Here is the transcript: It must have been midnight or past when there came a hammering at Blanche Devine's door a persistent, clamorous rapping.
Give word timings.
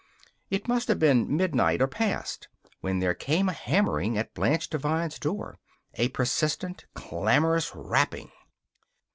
It 0.49 0.67
must 0.67 0.87
have 0.87 0.97
been 0.97 1.37
midnight 1.37 1.79
or 1.79 1.85
past 1.85 2.47
when 2.79 2.97
there 3.01 3.13
came 3.13 3.47
a 3.47 3.53
hammering 3.53 4.17
at 4.17 4.33
Blanche 4.33 4.67
Devine's 4.67 5.19
door 5.19 5.59
a 5.93 6.09
persistent, 6.09 6.85
clamorous 6.95 7.71
rapping. 7.75 8.31